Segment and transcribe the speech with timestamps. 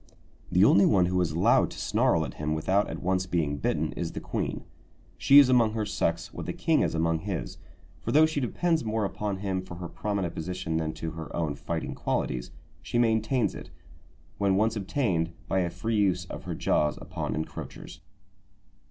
[0.51, 3.91] The only one who is allowed to snarl at him without at once being bitten
[3.91, 4.65] is the queen.
[5.15, 7.59] She is among her sex what the king is among his;
[7.99, 11.53] for though she depends more upon him for her prominent position than to her own
[11.53, 12.49] fighting qualities,
[12.81, 13.69] she maintains it,
[14.39, 18.01] when once obtained, by a free use of her jaws upon encroachers.